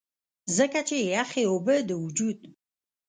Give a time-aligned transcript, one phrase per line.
[0.57, 2.39] ځکه چې يخې اوبۀ د وجود